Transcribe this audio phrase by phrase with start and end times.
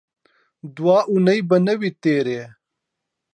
[0.75, 2.41] دوه اوونۍ به نه وې تېرې.